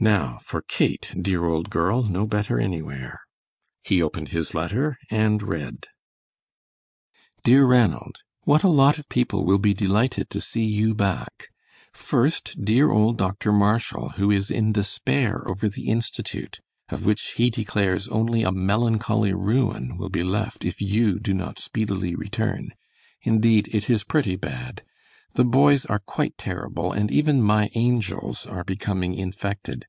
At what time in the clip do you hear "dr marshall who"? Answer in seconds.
13.18-14.30